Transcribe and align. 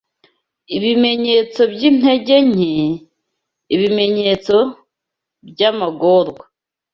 Ibimenyetso 0.75 1.61
byintege 1.73 2.35
nke, 2.49 2.71
ibimenyetso 3.75 4.55
byamagorwa 5.49 6.43